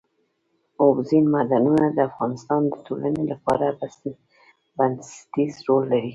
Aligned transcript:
اوبزین 0.81 1.25
معدنونه 1.33 1.85
د 1.91 1.99
افغانستان 2.09 2.61
د 2.67 2.73
ټولنې 2.85 3.23
لپاره 3.31 3.65
بنسټيز 4.77 5.53
رول 5.67 5.83
لري. 5.93 6.09